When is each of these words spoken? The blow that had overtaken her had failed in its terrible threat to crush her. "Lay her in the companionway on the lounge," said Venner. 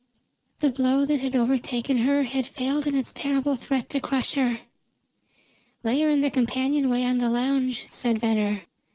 The 0.61 0.71
blow 0.71 1.05
that 1.05 1.19
had 1.19 1.35
overtaken 1.35 1.97
her 1.99 2.23
had 2.23 2.47
failed 2.47 2.87
in 2.87 2.95
its 2.95 3.13
terrible 3.13 3.55
threat 3.55 3.87
to 3.89 3.99
crush 3.99 4.33
her. 4.33 4.61
"Lay 5.83 6.01
her 6.01 6.09
in 6.09 6.21
the 6.21 6.31
companionway 6.31 7.03
on 7.03 7.19
the 7.19 7.29
lounge," 7.29 7.85
said 7.87 8.17
Venner. 8.17 8.63